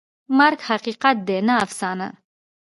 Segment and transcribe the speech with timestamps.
[0.37, 2.07] مرګ حقیقت دی، نه افسانه.